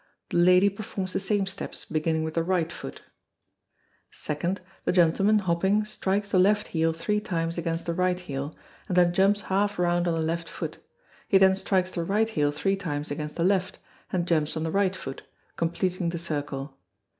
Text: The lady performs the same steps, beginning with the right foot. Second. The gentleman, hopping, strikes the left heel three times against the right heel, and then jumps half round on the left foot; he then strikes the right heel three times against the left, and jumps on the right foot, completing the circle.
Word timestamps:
The 0.31 0.37
lady 0.37 0.69
performs 0.69 1.13
the 1.13 1.19
same 1.19 1.45
steps, 1.45 1.85
beginning 1.85 2.23
with 2.23 2.33
the 2.33 2.41
right 2.41 2.71
foot. 2.71 3.03
Second. 4.09 4.59
The 4.83 4.91
gentleman, 4.91 5.37
hopping, 5.37 5.85
strikes 5.85 6.31
the 6.31 6.39
left 6.39 6.69
heel 6.69 6.91
three 6.91 7.19
times 7.19 7.59
against 7.59 7.85
the 7.85 7.93
right 7.93 8.19
heel, 8.19 8.55
and 8.87 8.97
then 8.97 9.13
jumps 9.13 9.41
half 9.41 9.77
round 9.77 10.07
on 10.07 10.19
the 10.19 10.25
left 10.25 10.49
foot; 10.49 10.79
he 11.27 11.37
then 11.37 11.53
strikes 11.53 11.91
the 11.91 12.03
right 12.03 12.29
heel 12.29 12.51
three 12.51 12.75
times 12.77 13.11
against 13.11 13.35
the 13.35 13.43
left, 13.43 13.77
and 14.11 14.27
jumps 14.27 14.57
on 14.57 14.63
the 14.63 14.71
right 14.71 14.95
foot, 14.95 15.21
completing 15.55 16.09
the 16.09 16.17
circle. 16.17 16.79